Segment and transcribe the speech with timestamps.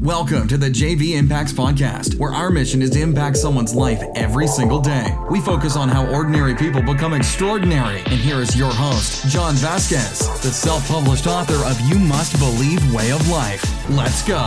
[0.00, 4.46] Welcome to the JV Impacts Podcast, where our mission is to impact someone's life every
[4.46, 5.12] single day.
[5.28, 7.98] We focus on how ordinary people become extraordinary.
[8.02, 12.94] And here is your host, John Vasquez, the self published author of You Must Believe
[12.94, 13.64] Way of Life.
[13.90, 14.46] Let's go.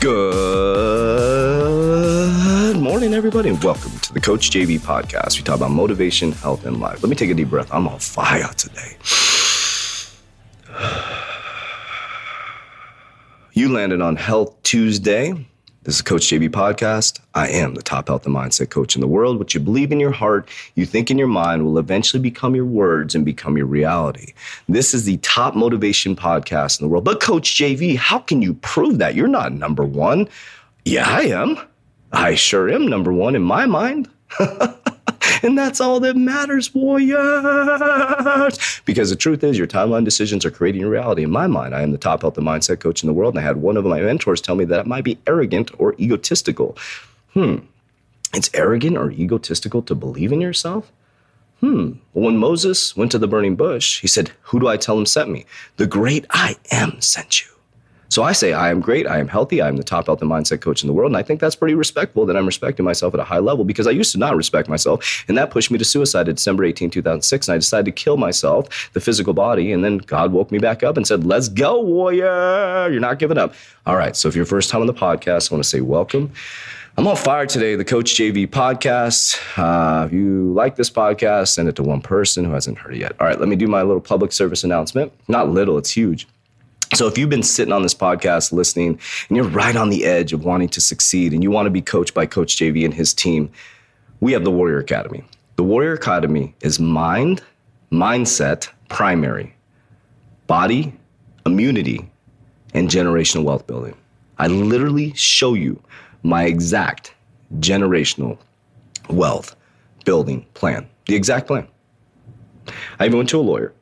[0.00, 5.36] Good morning, everybody, and welcome to the Coach JV podcast.
[5.36, 7.02] We talk about motivation, health, and life.
[7.02, 7.68] Let me take a deep breath.
[7.70, 8.96] I'm on fire today.
[13.56, 15.32] You landed on Health Tuesday.
[15.84, 17.20] This is Coach JV Podcast.
[17.36, 19.38] I am the top health and mindset coach in the world.
[19.38, 22.64] What you believe in your heart, you think in your mind, will eventually become your
[22.64, 24.34] words and become your reality.
[24.68, 27.04] This is the top motivation podcast in the world.
[27.04, 29.14] But, Coach JV, how can you prove that?
[29.14, 30.28] You're not number one.
[30.84, 31.56] Yeah, I am.
[32.10, 34.10] I sure am number one in my mind.
[35.48, 37.12] and that's all that matters, warriors.
[38.86, 41.22] Because the truth is, your timeline decisions are creating reality.
[41.22, 43.40] In my mind, I am the top health and mindset coach in the world, and
[43.40, 46.78] I had one of my mentors tell me that it might be arrogant or egotistical.
[47.34, 47.56] Hmm,
[48.32, 50.90] it's arrogant or egotistical to believe in yourself?
[51.60, 51.92] Hmm.
[52.12, 55.30] When Moses went to the burning bush, he said, Who do I tell him sent
[55.30, 55.44] me?
[55.76, 57.53] The great I am sent you.
[58.08, 60.30] So I say, I am great, I am healthy, I am the top health and
[60.30, 61.10] mindset coach in the world.
[61.10, 63.86] And I think that's pretty respectful that I'm respecting myself at a high level because
[63.86, 65.24] I used to not respect myself.
[65.26, 67.48] And that pushed me to suicide December 18, 2006.
[67.48, 69.72] And I decided to kill myself, the physical body.
[69.72, 72.88] And then God woke me back up and said, Let's go, warrior.
[72.90, 73.54] You're not giving up.
[73.86, 74.14] All right.
[74.14, 76.32] So if you're first time on the podcast, I want to say welcome.
[76.96, 79.36] I'm on fire today, the Coach JV podcast.
[79.58, 82.98] Uh, if you like this podcast, send it to one person who hasn't heard it
[82.98, 83.16] yet.
[83.18, 85.12] All right, let me do my little public service announcement.
[85.26, 86.28] Not little, it's huge.
[86.92, 90.32] So if you've been sitting on this podcast listening and you're right on the edge
[90.32, 93.12] of wanting to succeed and you want to be coached by Coach JV and his
[93.12, 93.50] team,
[94.20, 95.24] we have the Warrior Academy.
[95.56, 97.42] The Warrior Academy is mind,
[97.90, 99.54] mindset, primary,
[100.46, 100.94] body,
[101.46, 102.08] immunity,
[102.74, 103.96] and generational wealth building.
[104.38, 105.82] I literally show you
[106.22, 107.14] my exact
[107.58, 108.38] generational
[109.08, 109.56] wealth
[110.04, 111.66] building plan, the exact plan.
[112.98, 113.72] I even went to a lawyer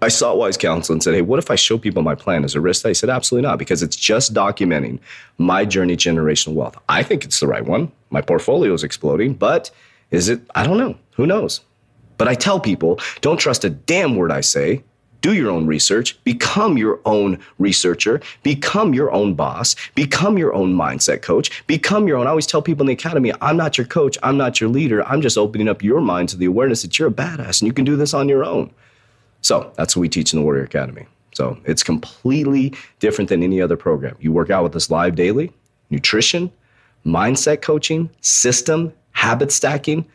[0.00, 2.54] I sought wise counsel and said, Hey, what if I show people my plan as
[2.54, 2.86] a risk?
[2.86, 4.98] He said, Absolutely not, because it's just documenting
[5.38, 6.76] my journey generational wealth.
[6.88, 7.92] I think it's the right one.
[8.10, 9.70] My portfolio is exploding, but
[10.10, 10.40] is it?
[10.54, 10.96] I don't know.
[11.12, 11.60] Who knows?
[12.16, 14.82] But I tell people don't trust a damn word I say.
[15.20, 20.74] Do your own research, become your own researcher, become your own boss, become your own
[20.74, 22.26] mindset coach, become your own.
[22.26, 25.02] I always tell people in the academy, I'm not your coach, I'm not your leader.
[25.06, 27.72] I'm just opening up your mind to the awareness that you're a badass and you
[27.72, 28.70] can do this on your own.
[29.44, 31.06] So that's what we teach in the Warrior Academy.
[31.34, 34.16] So it's completely different than any other program.
[34.18, 35.52] You work out with us live daily,
[35.90, 36.50] nutrition,
[37.04, 40.06] mindset coaching, system, habit stacking,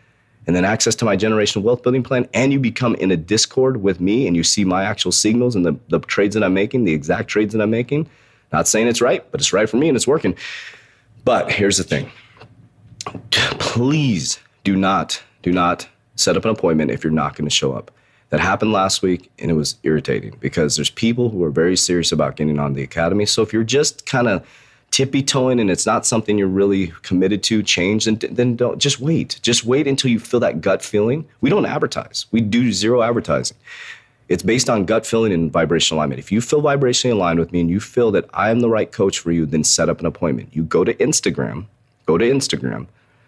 [0.47, 2.27] and then access to my generational wealth building plan.
[2.33, 5.63] And you become in a Discord with me and you see my actual signals and
[5.63, 8.09] the, the trades that I'm making, the exact trades that I'm making.
[8.51, 10.35] Not saying it's right, but it's right for me and it's working.
[11.23, 12.11] But here's the thing
[13.59, 17.73] please do not, do not set up an appointment if you're not going to show
[17.73, 17.91] up
[18.29, 22.11] that happened last week and it was irritating because there's people who are very serious
[22.11, 23.25] about getting on the academy.
[23.25, 24.47] So if you're just kind of
[24.91, 28.99] tippy toeing and it's not something you're really committed to change, then, then don't just
[28.99, 29.39] wait.
[29.41, 31.27] Just wait until you feel that gut feeling.
[31.41, 33.57] We don't advertise, we do zero advertising.
[34.27, 36.19] It's based on gut feeling and vibrational alignment.
[36.19, 38.91] If you feel vibrationally aligned with me and you feel that I am the right
[38.91, 40.49] coach for you, then set up an appointment.
[40.51, 41.65] You go to Instagram,
[42.05, 42.85] go to Instagram.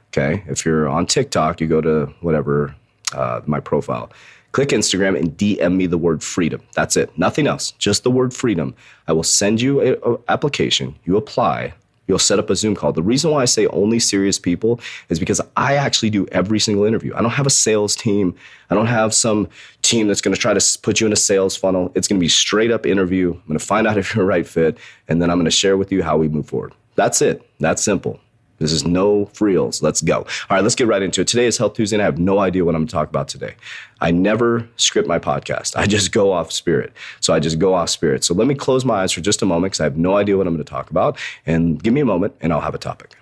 [0.09, 0.43] Okay.
[0.45, 2.75] If you're on TikTok, you go to whatever,
[3.13, 4.11] uh, my profile
[4.51, 6.61] Click Instagram and DM me the word freedom.
[6.73, 7.17] That's it.
[7.17, 7.71] Nothing else.
[7.71, 8.75] Just the word freedom.
[9.07, 10.95] I will send you an application.
[11.05, 11.73] You apply.
[12.07, 12.91] You'll set up a Zoom call.
[12.91, 16.83] The reason why I say only serious people is because I actually do every single
[16.83, 17.13] interview.
[17.15, 18.35] I don't have a sales team.
[18.69, 19.47] I don't have some
[19.81, 21.89] team that's going to try to put you in a sales funnel.
[21.95, 23.31] It's going to be straight up interview.
[23.31, 25.51] I'm going to find out if you're a right fit, and then I'm going to
[25.51, 26.73] share with you how we move forward.
[26.95, 27.47] That's it.
[27.59, 28.19] That's simple.
[28.61, 29.81] This is no frills.
[29.81, 30.17] Let's go.
[30.17, 31.27] All right, let's get right into it.
[31.27, 33.27] Today is Health Tuesday, and I have no idea what I'm going to talk about
[33.27, 33.55] today.
[34.01, 35.75] I never script my podcast.
[35.75, 36.93] I just go off spirit.
[37.21, 38.23] So I just go off spirit.
[38.23, 40.37] So let me close my eyes for just a moment because I have no idea
[40.37, 41.17] what I'm going to talk about.
[41.47, 43.15] And give me a moment, and I'll have a topic.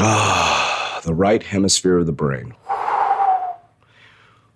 [0.00, 2.52] Ah, the right hemisphere of the brain.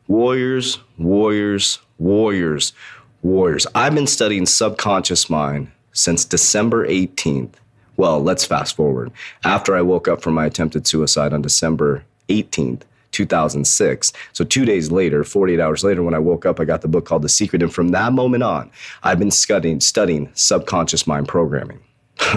[0.08, 2.72] Warriors, warriors, warriors
[3.22, 3.66] warriors.
[3.74, 7.54] I've been studying subconscious mind since December 18th.
[7.96, 9.10] Well, let's fast forward.
[9.44, 12.82] After I woke up from my attempted suicide on December 18th,
[13.12, 14.12] 2006.
[14.32, 17.04] So, two days later, 48 hours later, when I woke up, I got the book
[17.04, 17.62] called The Secret.
[17.62, 18.70] And from that moment on,
[19.02, 21.80] I've been studying, studying subconscious mind programming.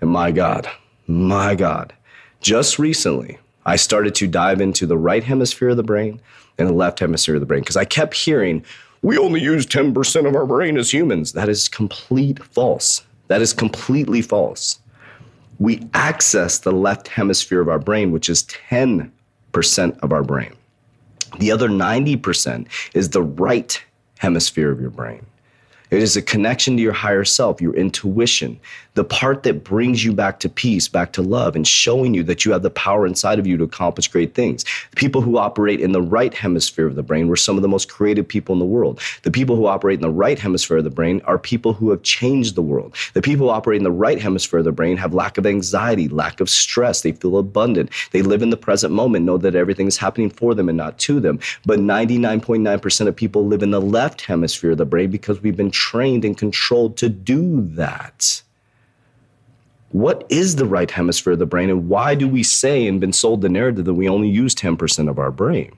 [0.00, 0.68] and my God,
[1.06, 1.92] my God,
[2.40, 6.20] just recently, I started to dive into the right hemisphere of the brain
[6.58, 8.64] and the left hemisphere of the brain because I kept hearing,
[9.02, 11.32] we only use 10% of our brain as humans.
[11.32, 13.04] That is complete false.
[13.26, 14.78] That is completely false.
[15.58, 19.10] We access the left hemisphere of our brain, which is 10%
[20.00, 20.54] of our brain.
[21.38, 23.82] The other 90% is the right
[24.18, 25.26] hemisphere of your brain.
[25.92, 28.58] It is a connection to your higher self, your intuition,
[28.94, 32.46] the part that brings you back to peace, back to love, and showing you that
[32.46, 34.64] you have the power inside of you to accomplish great things.
[34.90, 37.68] The people who operate in the right hemisphere of the brain were some of the
[37.68, 39.02] most creative people in the world.
[39.22, 42.02] The people who operate in the right hemisphere of the brain are people who have
[42.04, 42.94] changed the world.
[43.12, 46.08] The people who operate in the right hemisphere of the brain have lack of anxiety,
[46.08, 47.02] lack of stress.
[47.02, 47.90] They feel abundant.
[48.12, 50.98] They live in the present moment, know that everything is happening for them and not
[51.00, 51.38] to them.
[51.66, 55.70] But 99.9% of people live in the left hemisphere of the brain because we've been
[55.82, 58.42] trained and controlled to do that.
[59.90, 63.12] What is the right hemisphere of the brain, and why do we say and been
[63.12, 65.72] sold the narrative that we only use 10% of our brain?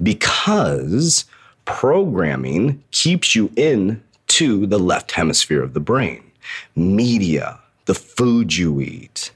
[0.00, 1.26] Because
[1.64, 6.22] programming keeps you in to the left hemisphere of the brain.
[6.76, 9.32] Media, the food you eat,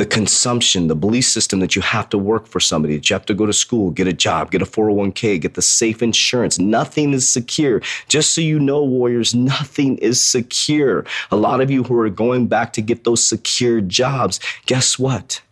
[0.00, 3.26] the consumption, the belief system that you have to work for somebody, that you have
[3.26, 6.58] to go to school, get a job, get a 401k, get the safe insurance.
[6.58, 7.82] Nothing is secure.
[8.08, 11.04] Just so you know, warriors, nothing is secure.
[11.30, 15.42] A lot of you who are going back to get those secure jobs, guess what?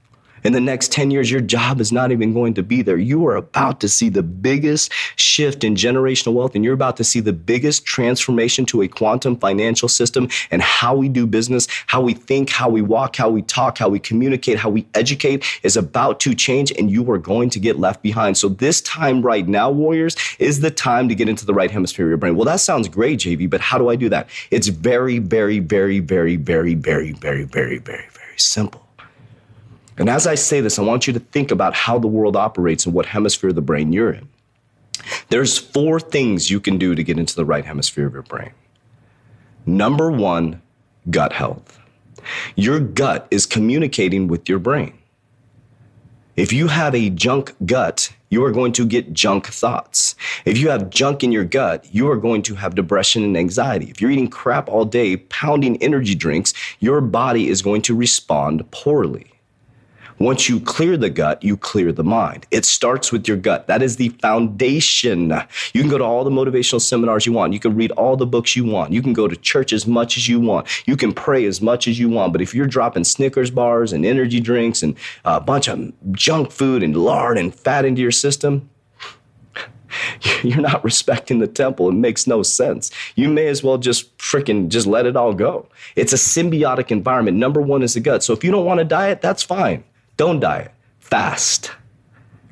[0.48, 2.96] In the next 10 years, your job is not even going to be there.
[2.96, 7.04] You are about to see the biggest shift in generational wealth, and you're about to
[7.04, 12.00] see the biggest transformation to a quantum financial system and how we do business, how
[12.00, 15.76] we think, how we walk, how we talk, how we communicate, how we educate is
[15.76, 18.38] about to change, and you are going to get left behind.
[18.38, 22.06] So, this time right now, warriors, is the time to get into the right hemisphere
[22.06, 22.36] of your brain.
[22.36, 24.30] Well, that sounds great, JV, but how do I do that?
[24.50, 28.87] It's very, very, very, very, very, very, very, very, very, very simple.
[29.98, 32.86] And as I say this, I want you to think about how the world operates
[32.86, 34.28] and what hemisphere of the brain you're in.
[35.28, 38.52] There's four things you can do to get into the right hemisphere of your brain.
[39.66, 40.62] Number one,
[41.10, 41.78] gut health.
[42.56, 44.94] Your gut is communicating with your brain.
[46.36, 50.14] If you have a junk gut, you are going to get junk thoughts.
[50.44, 53.90] If you have junk in your gut, you are going to have depression and anxiety.
[53.90, 58.70] If you're eating crap all day, pounding energy drinks, your body is going to respond
[58.70, 59.32] poorly.
[60.18, 62.46] Once you clear the gut, you clear the mind.
[62.50, 63.68] It starts with your gut.
[63.68, 65.30] That is the foundation.
[65.72, 67.52] You can go to all the motivational seminars you want.
[67.52, 68.92] You can read all the books you want.
[68.92, 70.66] You can go to church as much as you want.
[70.88, 72.32] You can pray as much as you want.
[72.32, 76.82] But if you're dropping Snickers bars and energy drinks and a bunch of junk food
[76.82, 78.68] and lard and fat into your system,
[80.42, 81.88] you're not respecting the temple.
[81.90, 82.90] It makes no sense.
[83.14, 85.68] You may as well just freaking just let it all go.
[85.94, 87.36] It's a symbiotic environment.
[87.36, 88.24] Number one is the gut.
[88.24, 89.84] So if you don't want to diet, that's fine.
[90.18, 91.70] Don't diet, fast.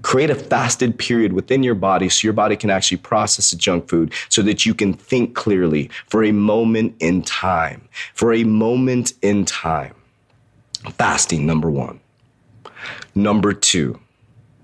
[0.02, 3.88] Create a fasted period within your body so your body can actually process the junk
[3.88, 7.88] food so that you can think clearly for a moment in time.
[8.14, 9.96] For a moment in time.
[10.92, 11.98] Fasting, number one.
[13.16, 13.98] Number two,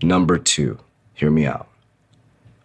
[0.01, 0.79] number two,
[1.15, 1.72] hear me out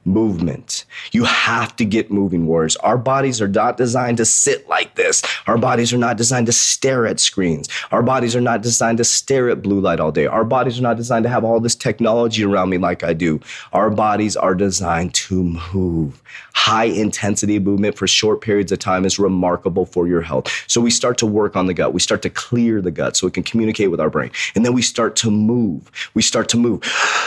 [0.07, 0.85] movement.
[1.11, 2.75] You have to get moving, warriors.
[2.77, 5.21] Our bodies are not designed to sit like this.
[5.45, 7.67] Our bodies are not designed to stare at screens.
[7.91, 10.25] Our bodies are not designed to stare at blue light all day.
[10.25, 13.41] Our bodies are not designed to have all this technology around me like I do.
[13.73, 15.43] Our bodies are designed to
[15.73, 16.23] move.
[16.53, 20.65] High intensity movement for short periods of time is remarkable for your health.
[20.67, 21.93] So we start to work on the gut.
[21.93, 24.31] We start to clear the gut so it can communicate with our brain.
[24.55, 25.91] And then we start to move.
[26.13, 26.81] We start to move.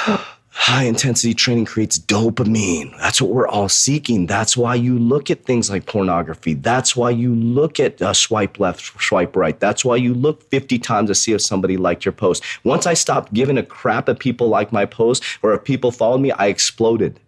[0.53, 2.97] High intensity training creates dopamine.
[2.99, 4.27] That's what we're all seeking.
[4.27, 6.55] That's why you look at things like pornography.
[6.55, 9.59] That's why you look at uh, swipe left, swipe right.
[9.61, 12.43] That's why you look 50 times to see if somebody liked your post.
[12.65, 16.21] Once I stopped giving a crap if people like my post or if people followed
[16.21, 17.21] me, I exploded.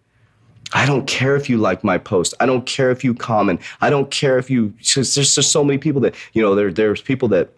[0.73, 2.33] I don't care if you like my post.
[2.41, 3.61] I don't care if you comment.
[3.79, 4.73] I don't care if you.
[4.95, 6.55] There's just so many people that you know.
[6.55, 7.51] There, there's people that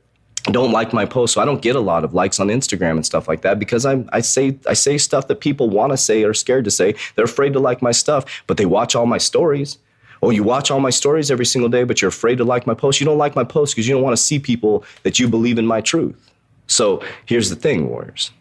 [0.52, 3.06] don't like my posts, so I don't get a lot of likes on Instagram and
[3.06, 6.24] stuff like that because I'm I say I say stuff that people want to say
[6.24, 6.96] or scared to say.
[7.16, 9.80] They're afraid to like my stuff, but they watch all my stories.
[10.22, 12.74] Oh, you watch all my stories every single day, but you're afraid to like my
[12.74, 13.02] posts.
[13.02, 15.58] You don't like my posts because you don't want to see people that you believe
[15.58, 16.32] in my truth.
[16.68, 18.32] So here's the thing, warriors.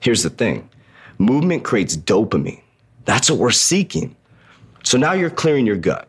[0.00, 0.68] Here's the thing.
[1.18, 2.62] Movement creates dopamine.
[3.04, 4.16] That's what we're seeking.
[4.84, 6.08] So now you're clearing your gut.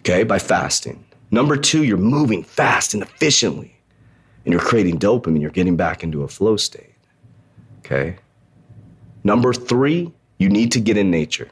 [0.00, 1.04] Okay, by fasting.
[1.30, 3.73] Number two, you're moving fast and efficiently
[4.44, 6.94] and you're creating dopamine, you're getting back into a flow state.
[7.80, 8.16] Okay?
[9.22, 11.48] Number three, you need to get in nature.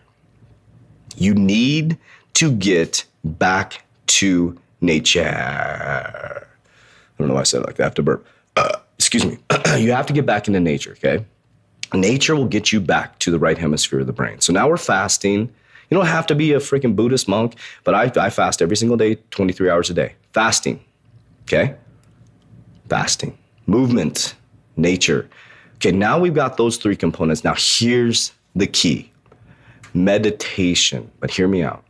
[1.17, 1.99] You need
[2.35, 5.25] to get back to nature.
[5.25, 6.43] I
[7.19, 7.85] don't know why I said it like that.
[7.85, 8.27] I have to burp.
[8.57, 9.39] Uh, excuse me.
[9.79, 11.25] you have to get back into nature, okay?
[11.95, 14.41] nature will get you back to the right hemisphere of the brain.
[14.41, 15.53] So now we're fasting.
[15.91, 18.97] You don't have to be a freaking Buddhist monk, but I, I fast every single
[18.97, 20.15] day, 23 hours a day.
[20.33, 20.83] Fasting.
[21.43, 21.75] Okay?
[22.93, 23.39] Fasting.
[23.67, 24.35] Movement.
[24.77, 25.27] Nature.
[25.77, 27.43] Okay, now we've got those three components.
[27.43, 29.11] Now here's the key
[29.95, 31.11] meditation.
[31.19, 31.83] But hear me out.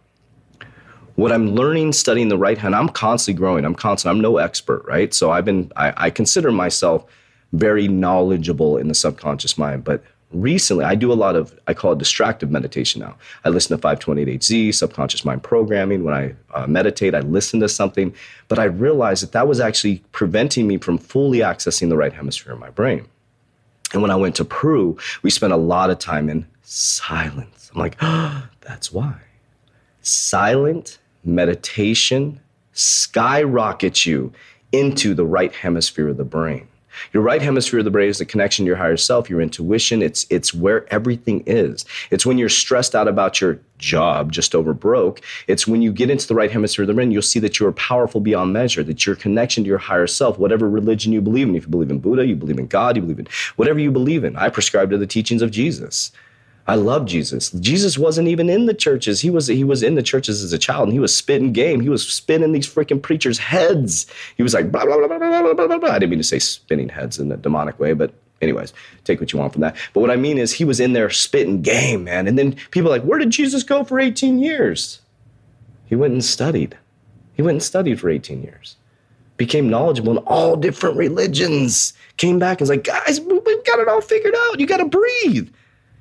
[1.17, 3.65] What I'm learning, studying the right hand, I'm constantly growing.
[3.65, 4.15] I'm constant.
[4.15, 5.13] I'm no expert, right?
[5.13, 7.05] So I've been, I, I consider myself
[7.53, 9.83] very knowledgeable in the subconscious mind.
[9.83, 13.17] But recently, I do a lot of, I call it distractive meditation now.
[13.45, 16.05] I listen to 528Hz, subconscious mind programming.
[16.05, 18.15] When I uh, meditate, I listen to something.
[18.49, 22.53] But I realized that that was actually preventing me from fully accessing the right hemisphere
[22.53, 23.07] of my brain.
[23.93, 27.71] And when I went to Peru, we spent a lot of time in silence.
[27.75, 29.15] I'm like, oh, that's why.
[30.01, 32.41] Silent meditation
[32.73, 34.33] skyrockets you
[34.73, 36.67] into the right hemisphere of the brain.
[37.13, 40.03] Your right hemisphere of the brain is the connection to your higher self, your intuition.
[40.03, 41.85] It's it's where everything is.
[42.11, 45.21] It's when you're stressed out about your job, just over broke.
[45.49, 47.67] It's when you get into the right hemisphere of the brain, you'll see that you
[47.67, 51.49] are powerful beyond measure, that your connection to your higher self, whatever religion you believe
[51.49, 53.91] in, if you believe in Buddha, you believe in God, you believe in whatever you
[53.91, 54.37] believe in.
[54.37, 56.13] I prescribe to the teachings of Jesus.
[56.69, 57.51] I love Jesus.
[57.51, 59.21] Jesus wasn't even in the churches.
[59.21, 61.81] He was he was in the churches as a child, and he was spitting game.
[61.81, 64.07] He was spinning these freaking preachers' heads.
[64.37, 65.79] He was like blah blah blah blah blah blah blah.
[65.79, 65.91] blah.
[65.91, 68.73] I didn't mean to say spinning heads in a demonic way, but anyways,
[69.05, 69.77] take what you want from that.
[69.93, 72.29] But what I mean is, he was in there spitting game, man.
[72.29, 75.01] And then people like, where did Jesus go for 18 years?
[75.87, 76.79] He went and studied.
[77.35, 78.77] He went and studied for 18 years
[79.37, 83.89] became knowledgeable in all different religions, came back and was like, guys, we've got it
[83.89, 84.61] all figured out.
[84.61, 85.49] You got to breathe.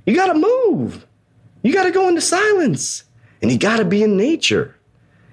[0.05, 1.05] You got to move.
[1.63, 3.03] You got to go into silence.
[3.41, 4.75] And you got to be in nature.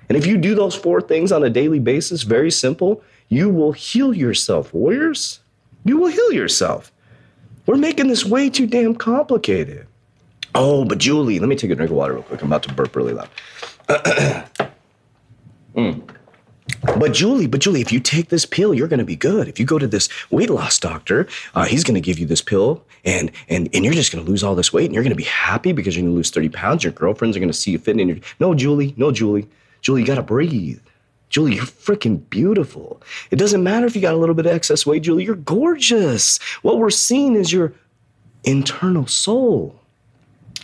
[0.08, 3.72] And if you do those four things on a daily basis, very simple, you will
[3.72, 5.40] heal yourself, warriors.
[5.84, 6.92] You will heal yourself.
[7.66, 9.86] We're making this way too damn complicated.
[10.54, 12.40] Oh, but Julie, let me take a drink of water real quick.
[12.40, 13.28] I'm about to burp really loud.
[15.76, 16.02] mm.
[16.82, 19.48] But Julie, but Julie, if you take this pill, you're going to be good.
[19.48, 22.42] If you go to this weight loss doctor, uh, he's going to give you this
[22.42, 25.10] pill, and and and you're just going to lose all this weight, and you're going
[25.10, 26.84] to be happy because you're going to lose 30 pounds.
[26.84, 28.18] Your girlfriends are going to see you fitting in your.
[28.38, 29.48] No, Julie, no, Julie,
[29.82, 30.80] Julie, you got to breathe.
[31.30, 33.02] Julie, you're freaking beautiful.
[33.30, 35.24] It doesn't matter if you got a little bit of excess weight, Julie.
[35.24, 36.38] You're gorgeous.
[36.62, 37.74] What we're seeing is your
[38.44, 39.78] internal soul.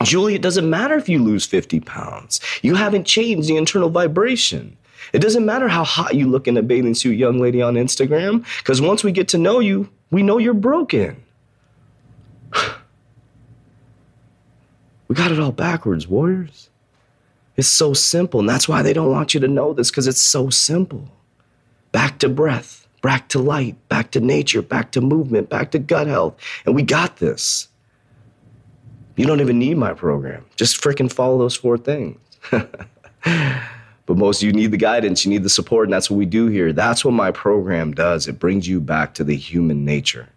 [0.02, 2.40] Julie, it doesn't matter if you lose 50 pounds.
[2.62, 4.76] You haven't changed the internal vibration.
[5.12, 8.44] It doesn't matter how hot you look in a bathing suit, young lady on Instagram,
[8.58, 11.23] because once we get to know you, we know you're broken.
[15.08, 16.70] we got it all backwards, warriors.
[17.56, 20.20] It's so simple, and that's why they don't want you to know this, because it's
[20.20, 21.08] so simple.
[21.92, 26.06] Back to breath, back to light, back to nature, back to movement, back to gut
[26.06, 26.34] health.
[26.66, 27.68] And we got this.
[29.16, 30.44] You don't even need my program.
[30.56, 32.18] Just freaking follow those four things.
[34.06, 36.49] But most you need the guidance, you need the support, and that's what we do
[36.49, 36.73] here.
[36.73, 38.28] That's what my program does.
[38.28, 40.28] It brings you back to the human nature,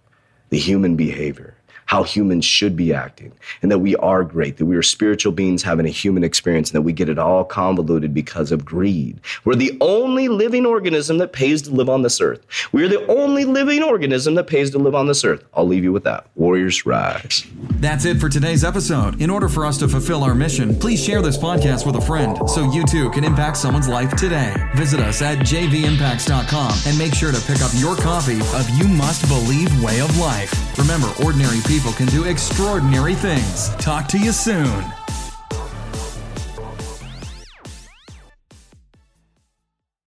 [0.50, 1.57] the human behavior
[1.88, 5.63] how humans should be acting, and that we are great, that we are spiritual beings
[5.63, 9.20] having a human experience, and that we get it all convoluted because of greed.
[9.46, 12.46] We're the only living organism that pays to live on this earth.
[12.72, 15.44] We are the only living organism that pays to live on this earth.
[15.53, 16.27] I'll leave you with that.
[16.36, 17.48] Warriors rise.
[17.79, 19.22] That's it for today's episode.
[19.22, 22.38] In order for us to fulfill our mission, please share this podcast with a friend
[22.50, 24.53] so you too can impact someone's life today.
[24.75, 29.25] Visit us at jvimpacts.com and make sure to pick up your copy of You Must
[29.29, 30.77] Believe Way of Life.
[30.77, 33.70] Remember, ordinary people people can do extraordinary things.
[33.76, 34.97] Talk to you soon.